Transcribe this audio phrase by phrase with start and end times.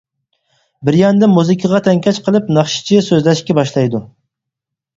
[0.89, 4.05] بىر ياندىن مۇزىكىغا تەڭكەش قىلىپ ناخشىچى سۆزلەشكە باشلايدۇ.